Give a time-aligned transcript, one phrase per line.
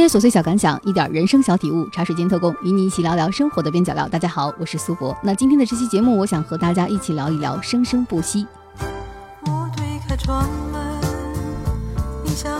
[0.00, 4.08] 些琐碎小感想，一点人生小体悟，茶水间特工，与你一起聊聊生活的边角料。
[4.08, 5.14] 大家好，我是苏博。
[5.22, 8.46] 那今天的这期节目，我想和大家一起聊一聊生生不息。
[9.44, 10.80] 我推开窗门，
[12.24, 12.58] 你想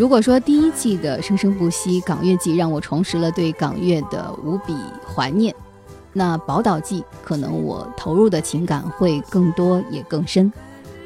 [0.00, 4.74] 如果说第一季的《生生不息》港乐季让我重拾了对港乐的无比
[5.06, 5.54] 怀念，
[6.14, 10.50] 那《宝岛季》可能我投入的情感会更多也更深。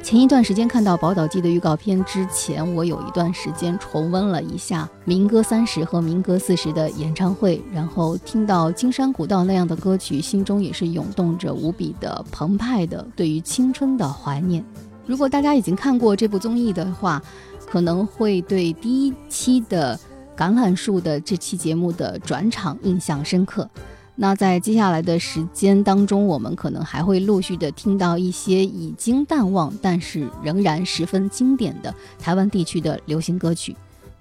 [0.01, 14.65] 前一段时间看到《宝岛季》的预告片之前，我有一段时间重温了一下民歌三十和民歌四十的演唱会，然后听到《金山古道》那样的歌曲，心中也是涌动着无比的澎湃的对于青春的怀念。
[15.07, 17.21] 如果大家已经看过这部综艺的话，
[17.67, 19.99] 可能会对第一期的
[20.37, 23.69] 橄榄树的这期节目的转场印象深刻。
[24.17, 33.77] 那在接下来的时间当中，我们可能还会陆续的听到一些已经淡忘，但是仍然十分经典的台湾地区的流行歌曲。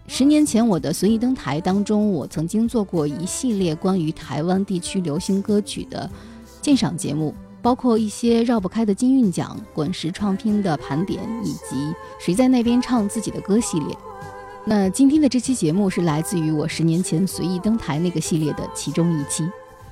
[0.07, 6.09] 十年前，我的随意登台当中，我曾经做过一系列关于台湾地区流行歌曲的
[6.59, 7.33] 鉴赏节目。
[7.63, 13.97] 包括一些绕不开的金韵奖、滚石创拼的盘点，以及谁在那边唱自己的歌系列。
[14.65, 19.49] 那今天的这期节目是来自于我十年前随意登台那个系列的其中一期。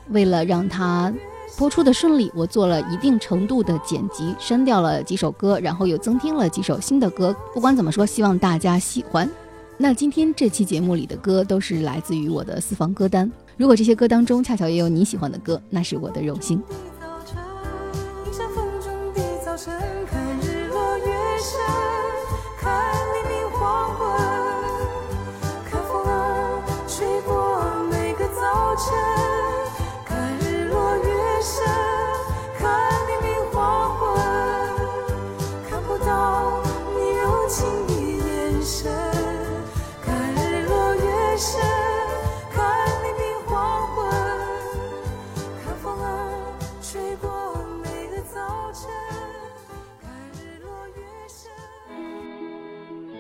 [0.10, 1.14] 为了让它
[1.58, 7.34] 播出的顺利，我做了一定程度的剪辑，删掉了几首歌，然后又增添了几首新的歌。
[7.54, 9.30] 不管怎么说，希望大家喜欢。
[9.78, 13.32] 那今天这期节目里的歌都是来自于我的私房歌单。
[13.56, 16.62] 如果这些歌当中恰巧也有你喜欢的歌，那是我的荣幸。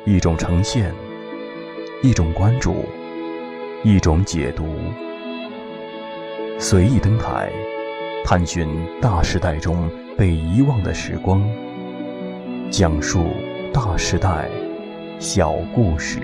[0.04, 0.92] 一种呈现，
[2.02, 2.86] 一种关注，
[3.84, 4.66] 一种解读。
[6.58, 7.52] 随意登台，
[8.26, 8.68] 探寻
[9.00, 11.48] 大时代中被遗忘的时光，
[12.72, 13.28] 讲述
[13.72, 14.50] 大时代
[15.20, 16.20] 小故事。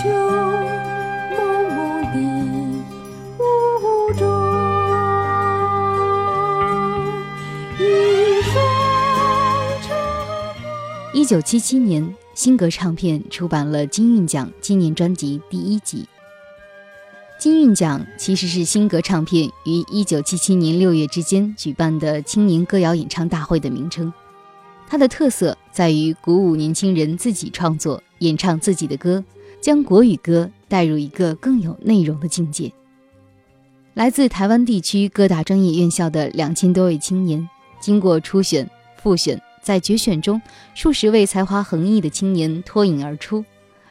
[0.00, 0.08] 秋，
[11.12, 16.06] 一九七七年，新格唱片出版了金韵奖纪念专辑第一集。
[17.40, 24.12] 金韵奖其实是新格唱片于一九七七年六月之间举办的青年歌谣演唱大会的名称。
[24.86, 29.22] 它的特色在于鼓舞年轻人自己创作、演唱自己的歌，
[29.60, 32.72] 将国语歌带入一个更有内容的境界。
[33.94, 37.48] 来自台湾地区各大专业院校的两千多位青年，
[37.80, 38.68] 经过初选、
[39.02, 40.40] 复选，在决选中，
[40.74, 43.44] 数十位才华横溢的青年脱颖而出，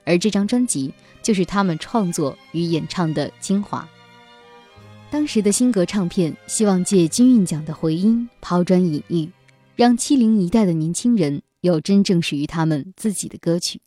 [0.05, 3.87] 而这张专辑就是他们创作与演唱的精华。
[5.09, 9.29] 当时的新格唱片希望借金韵奖的回音抛砖引玉，
[9.75, 13.81] 让七零一代的年轻人有真正属于他们自己的歌曲。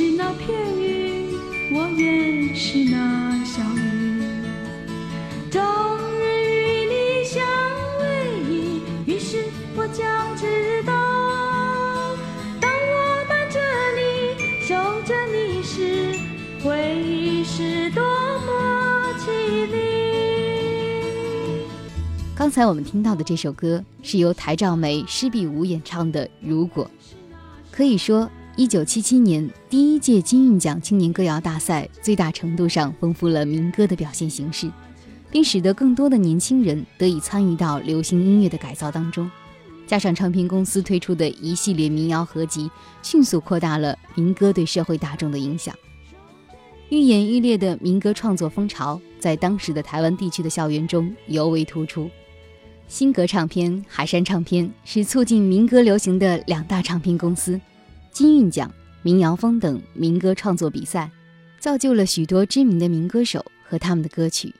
[0.00, 0.48] 是那片
[0.80, 1.28] 云，
[1.74, 4.22] 我也是那小雨。
[5.50, 5.60] 终
[6.18, 7.44] 日与你相
[8.00, 8.02] 偎
[8.48, 9.44] 依，于是
[9.76, 10.90] 我将知道，
[12.58, 13.60] 当我伴着
[13.94, 14.72] 你，守
[15.02, 16.18] 着你时，
[16.64, 21.66] 回忆是多么凄厉。
[22.34, 26.86] 刚才我们听到的这首歌是由台兆梅、施碧梧演唱的《如果》。
[27.70, 34.70] 可以说，一九七七年第一届金韵奖青年歌谣大赛最大程度上丰富了民歌的表现形式，
[35.30, 39.30] 并使得更多的年轻人得以参与到流行音乐的改造当中。
[39.86, 42.68] 加上唱片公司推出的一系列民谣合集，
[43.02, 45.74] 迅速扩大了民歌对社会大众的影响。
[46.90, 52.10] 愈演愈烈的民歌创作风潮在当时的台湾地区的校园中尤为突出。
[52.88, 57.58] 新格唱片、海山唱片是促进民歌流行的两大唱片公司。
[58.12, 58.72] 金韵奖、
[59.02, 61.10] 民谣风等民歌创作比赛，
[61.58, 64.54] 造就了许多知名的民歌手和他们的歌曲，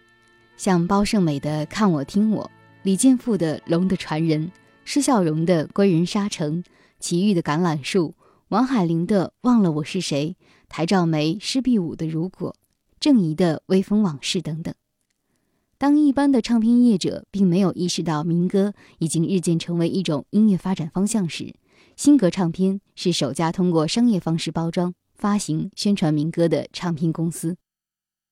[0.57, 2.45] 像包胜美的《看我听我》，
[2.83, 4.47] 李健富的《龙的传人》，
[4.85, 6.63] 施孝荣的《归人沙城》，
[7.01, 8.09] 齐豫的《橄榄树》，
[8.49, 10.37] 王海玲的《忘了我是谁》，
[10.69, 12.53] 台兆梅、施碧武的《如果》，
[13.01, 14.73] 郑怡的《微风往事》等等。
[15.77, 21.55] 当一般的唱片业者并没有意识到民歌已经日渐成为一种音乐发展方向时，
[22.01, 27.59] 新格唱片是首家通过商业方式包装、发行、宣传民歌的唱片公司。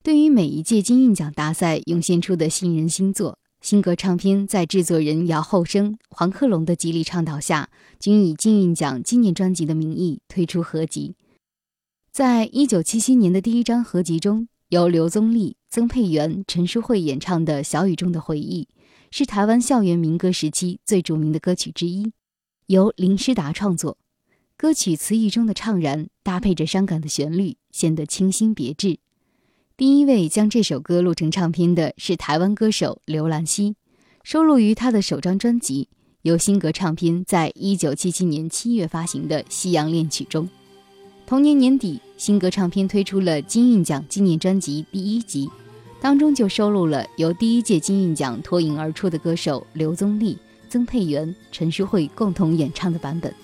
[0.03, 7.69] 对于每一届金韵奖大赛涌现出的新人新作，新格唱片在制作人姚厚生、黄克龙的极力倡导下，
[8.01, 11.15] 均以金韵奖纪念专辑的名义推出合集。
[12.11, 18.63] 在一九七七年的第一张合集中，由刘宗立、曾沛元、陈淑慧演唱的《小雨中的回忆》，
[19.11, 22.11] 是台湾校园民歌时期最著名的歌曲之一。
[22.69, 23.97] 由林诗达创作，
[24.55, 28.99] 歌曲词意中的怅然搭配着伤感的旋律，显得清新别致。
[29.75, 33.77] 第一位将这首歌录成唱片的是台湾歌手刘兰希，
[34.23, 35.89] 收录于他的首张专辑，
[36.21, 40.47] 由新格唱片在一九七七年七月发行的《西洋恋曲》中。
[41.25, 45.49] 同年年底，新格唱片推出了金韵奖纪念专辑第一集，
[46.03, 50.37] 当中就收录了由第一届金韵奖脱颖而出的歌手刘宗立。
[50.69, 53.35] 曾沛元、陈淑慧共同演唱的版本。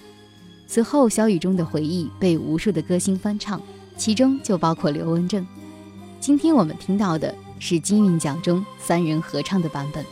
[0.66, 3.60] 此后，《小雨中的回忆》被无数的歌星翻唱，
[3.96, 5.46] 其中就包括刘文正。
[6.20, 10.04] 今天我们听到的是金韵奖中三人合唱的版本。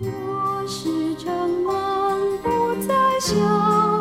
[0.00, 2.48] 我时常漫步
[2.86, 3.95] 在小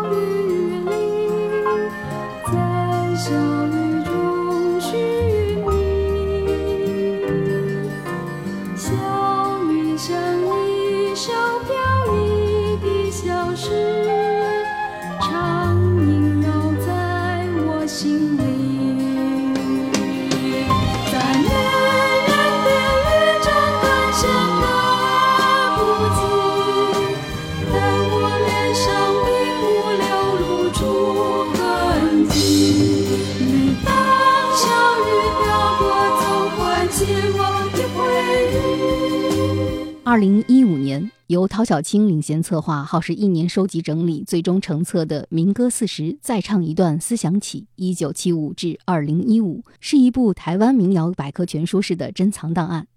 [40.16, 52.88] 二零一五年，由陶小青领衔策划，耗时一年收集整理，最终成册的《民歌四十》，再唱一段思想起（一九七五至二零一五），是一部台湾民谣百科全书式的珍藏档案。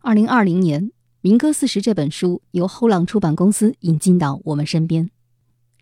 [0.00, 0.88] 二零二零年，
[1.20, 5.08] 《民歌四十》这本书由后浪出版公司引进到我们身边。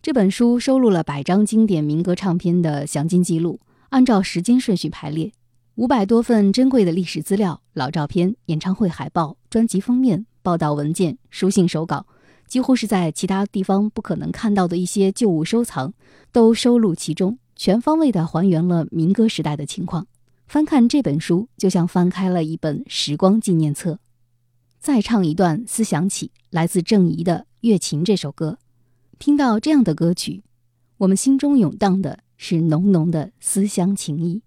[0.02, 5.32] 这本书收录了百张经典民歌唱片的详尽记录，按照时间顺序排列。
[5.76, 12.06] 五百多份珍贵的历史资料、老照片、演唱会海报、专辑封面、报道文件、书信手稿，
[12.46, 15.94] 几乎是在其他地方不可能看到的一些旧物收藏，
[16.30, 20.06] 都收录其中，全方位地还原了民歌时代的情况。
[20.46, 23.98] 翻看这本书，就像翻开了一本时光纪念册。
[24.78, 28.58] 再唱一段《思想起》，来自郑怡的《月琴》这首歌。
[29.18, 30.44] 听到这样的歌曲，
[30.98, 34.42] 我们心中涌荡的是浓浓的思乡情谊。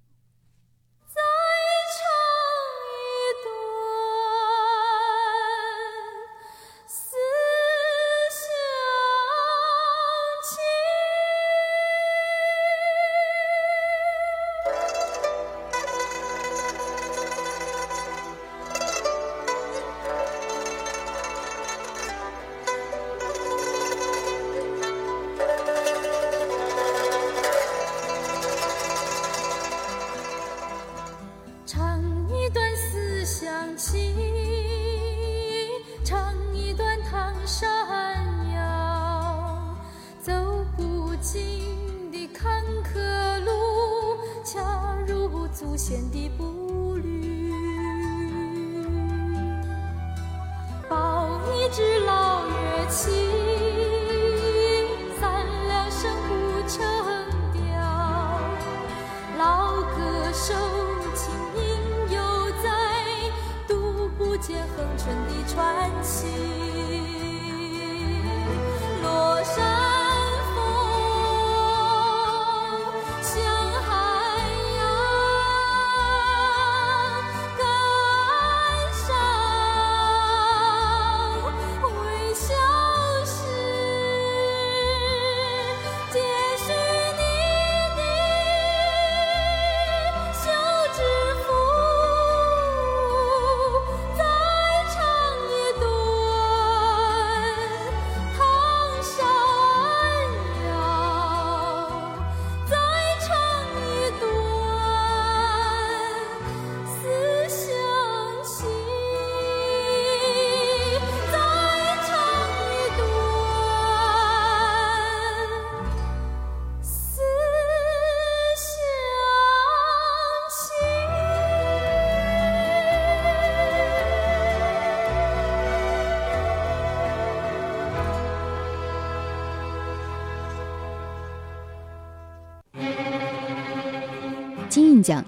[65.58, 66.57] 传奇。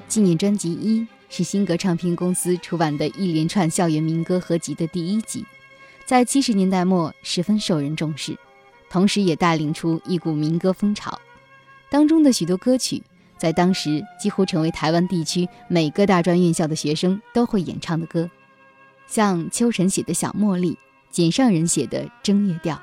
[0.10, 5.46] 纪念专辑一是新格唱片公司出版的一连串校园民歌合集的第一集，
[6.04, 8.36] 在七十年代末十分受人重视，
[8.90, 11.18] 同时也带领出一股民歌风潮。
[11.92, 13.04] 当中的许多歌曲，
[13.38, 18.28] 在当时几乎成为台湾地区每个大专院校的学生都会演唱的歌，
[19.06, 20.76] 像秋晨写的小茉莉，
[21.12, 22.82] 简上人写的正月调。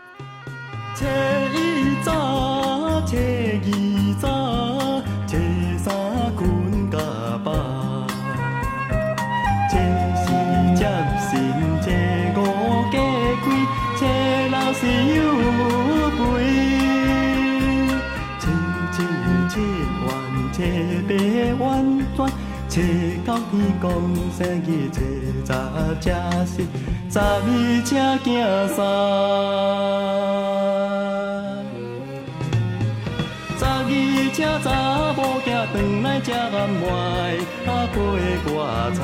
[20.76, 21.64] 元，初八圆圆，
[22.68, 22.76] 初
[23.25, 23.85] 九天公
[24.37, 25.00] 生日，初
[25.45, 25.50] 十
[26.00, 26.06] 正
[26.47, 26.52] 是，
[27.09, 27.49] 十二
[27.85, 27.88] 才
[28.25, 28.26] 行
[28.68, 28.76] 山。
[33.59, 33.90] 十二
[34.33, 34.66] 只查
[35.16, 36.85] 某囝转来吃暗糜，
[37.66, 37.97] 啊配
[38.45, 38.47] 挂
[38.92, 39.00] 菜。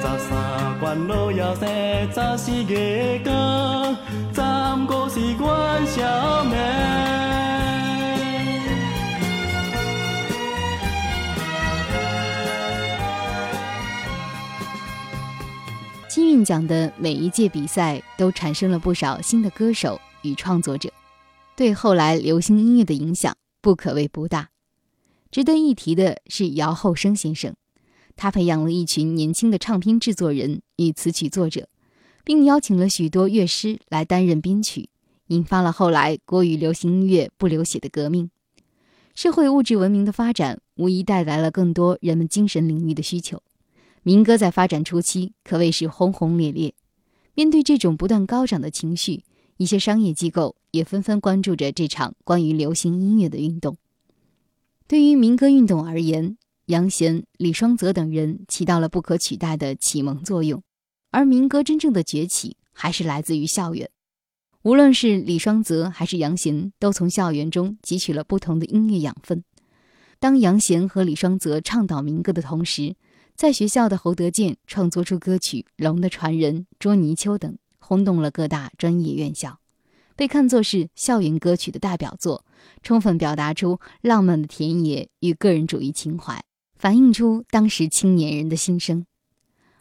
[0.00, 0.30] 十三
[0.78, 1.62] 关老爷生，
[2.12, 2.72] 十四月
[3.24, 3.32] 光，
[4.34, 4.40] 十
[4.86, 5.40] 五是元
[5.86, 5.96] 宵
[6.44, 6.52] 暝。
[16.08, 20.92] 金韵奖的每一届比赛都产生了不少新的歌手与创作者，
[21.56, 24.50] 对后来流行音乐的影响不可谓不大。
[25.30, 27.54] 值得一提的是姚厚生先生，
[28.14, 31.68] 他培养了一群年轻的唱片制作人与词曲作者，
[32.22, 34.90] 并邀请了许多乐师来担任编曲，
[35.28, 38.30] 引发了后来国语流行音乐不流血的革命。
[39.14, 43.42] 社会物质文明的发展无疑带来了更多人们精神领域的需求。
[44.06, 46.74] 民歌在发展初期可谓是轰轰烈烈。
[47.34, 49.24] 面对这种不断高涨的情绪，
[49.56, 53.78] 一些商业机构也纷纷关注着这场关于流行音乐的运动。
[54.86, 60.62] 对于民歌运动而言，杨贤、李双泽等人起到了不可取代的启蒙作用。
[61.10, 63.88] 而民歌真正的崛起，还是来自于校园。
[64.64, 69.42] 无论是李双泽还是杨贤，都从校园中汲取了不同的音乐养分。
[70.18, 72.96] 当杨贤和李双泽倡导民歌的同时，
[73.36, 79.58] 在学校的侯德健创作出歌曲《龙的传人》《捉泥鳅》等，轰动了各大专业院校，
[80.14, 82.46] 被看作是校园歌曲的代表作，
[82.82, 86.44] 充分表达出浪漫的田野与个人主义情怀，
[86.76, 89.04] 反映出当时青年人的心声。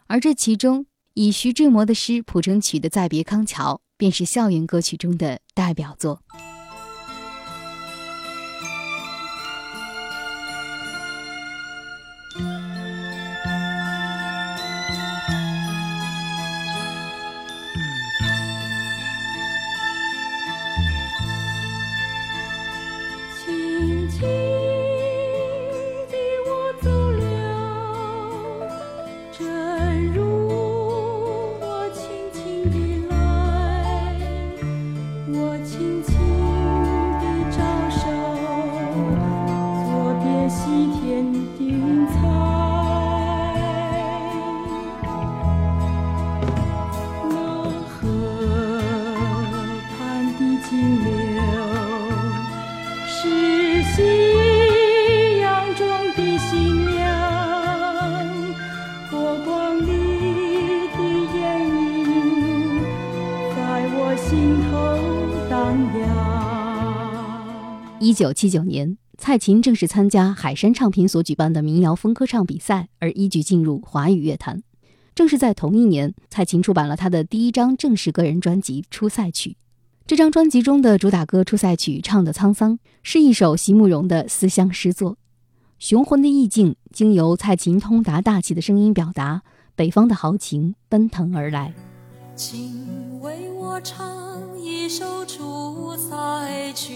[0.07, 6.23] 而这其中，以徐志摩的诗谱成曲的《再别康桥》，便是校园歌曲中的代表作。
[35.63, 35.92] 我
[68.13, 74.61] 一九七九年，蔡琴正式参加海山唱片所举办的民谣风歌唱比赛，而一举进入华语乐坛。
[75.15, 79.49] 正是在同一年，蔡琴出版了她的第一张正式个人专辑《出塞曲》。
[80.05, 85.17] 这张专辑中的主打歌《出塞曲》唱得沧桑，是一首席慕容的思乡诗作。
[85.79, 89.41] 雄浑的意境经由蔡琴通达大气的声音表达，
[89.75, 91.73] 北方的豪情奔腾而来。
[92.35, 96.93] 请为我唱一首出塞曲，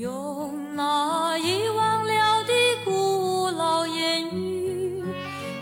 [0.00, 2.52] 用那遗忘了的
[2.86, 5.04] 古老言语，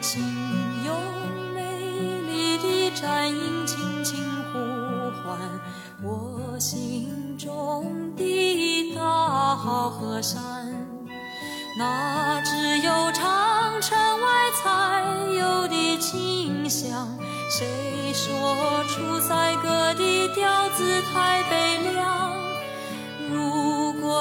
[0.01, 0.23] 请
[0.85, 0.95] 用
[1.57, 1.61] 美
[2.21, 4.59] 丽的战音轻轻呼
[5.11, 5.37] 唤
[6.05, 10.39] 我心中的大好河山。
[11.77, 15.05] 那只有长城外才
[15.35, 17.09] 有的清香。
[17.51, 17.67] 谁
[18.13, 22.48] 说出塞歌的调子太悲凉？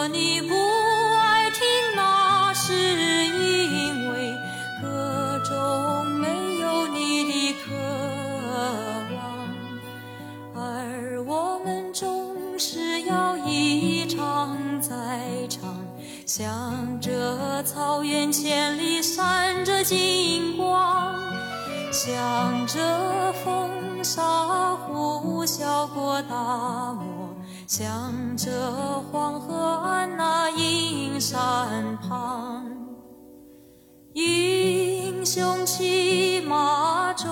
[0.07, 1.61] 你不爱听，
[1.95, 4.35] 那是因为
[4.81, 7.71] 歌中没有你的渴
[9.15, 9.47] 望，
[10.55, 15.77] 而我们总是要一唱再唱，
[16.25, 17.61] 向着
[19.83, 21.13] 金光，
[21.91, 23.69] 向着风
[24.03, 27.26] 沙呼啸过大漠，
[27.67, 28.49] 向着
[29.11, 32.65] 黄河岸那阴山旁。
[34.13, 37.27] 英雄骑马壮，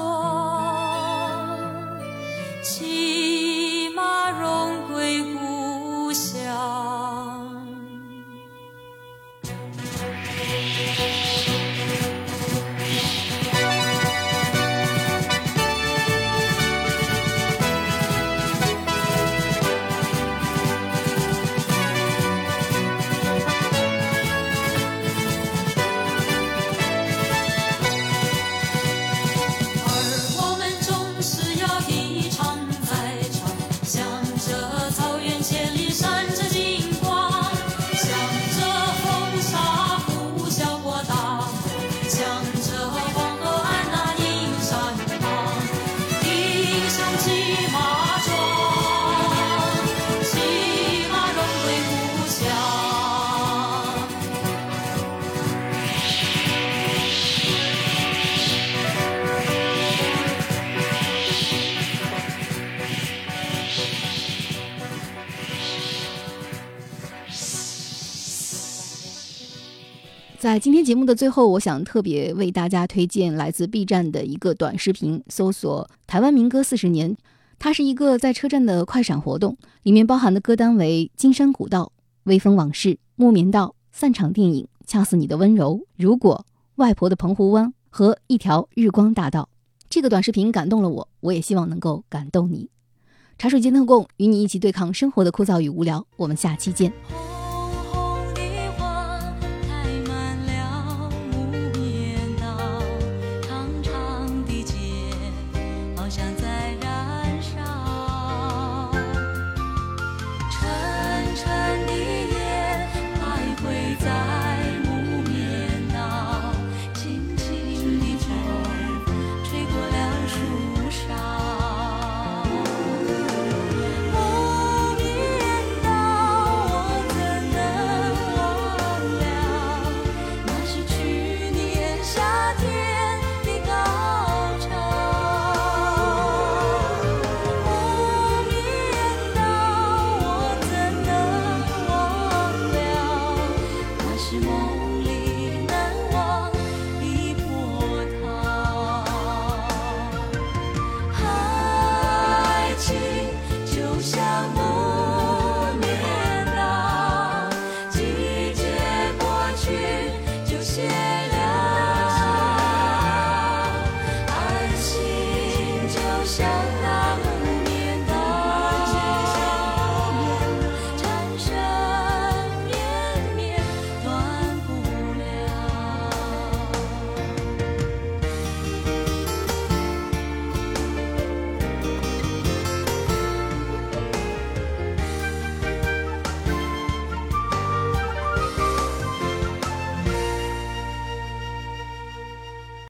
[70.55, 77.17] 在今天节目的最后，我想特别为大家推荐来自 B 站的一个短视频，搜索“台湾民歌四十年”。
[77.59, 81.83] 它是一个在车站的快闪活动，里面包含的歌单为《金山古道》
[82.23, 89.49] 《微风往事》《木棉道》《散场电影》《恰似你的温柔》《如果》《外婆的澎湖湾》和一条日光大道。
[89.89, 92.69] 这个短视频感动了我，我也希望能够感动你。
[93.37, 96.07] 茶水间特供，与你一起对抗生活的枯燥与无聊。
[96.15, 96.93] 我们下期见。